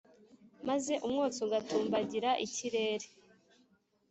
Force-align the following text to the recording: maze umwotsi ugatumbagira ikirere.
maze 0.67 0.93
umwotsi 1.05 1.39
ugatumbagira 1.45 2.31
ikirere. 2.45 3.07